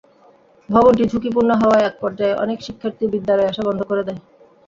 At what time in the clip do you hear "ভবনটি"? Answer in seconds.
0.69-1.03